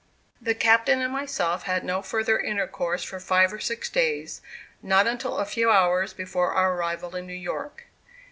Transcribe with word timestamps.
The 0.41 0.55
captain 0.55 0.99
and 0.99 1.13
myself 1.13 1.61
had 1.65 1.83
no 1.83 2.01
further 2.01 2.39
intercourse 2.39 3.03
for 3.03 3.19
five 3.19 3.53
or 3.53 3.59
six 3.59 3.87
days; 3.87 4.41
not 4.81 5.05
until 5.05 5.37
a 5.37 5.45
few 5.45 5.69
hours 5.69 6.11
before 6.11 6.53
our 6.53 6.73
arrival 6.73 7.15
in 7.15 7.27
New 7.27 7.33
York. 7.35 7.83